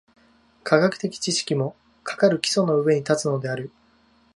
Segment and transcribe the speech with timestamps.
[0.63, 3.69] 科学的知識も、かかる基礎の上に立つのである。